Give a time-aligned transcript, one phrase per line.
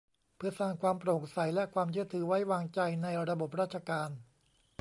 [0.37, 4.09] เพื่อสร้างความโปร่งใสและความเชื่อถือไว้วางใจในระบบราชการ